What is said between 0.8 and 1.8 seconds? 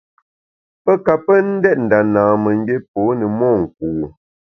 Pe ka pe ndét